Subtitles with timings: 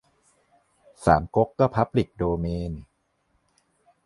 [1.05, 2.71] สามก๊ก ก็พับลิกโดเมน